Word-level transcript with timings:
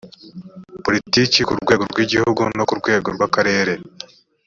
politiki 0.85 1.39
ku 1.47 1.53
rwego 1.63 1.83
rw’igihugu 1.91 2.41
no 2.57 2.63
ku 2.69 2.73
rwego 2.79 3.07
rw’akarere 3.15 3.73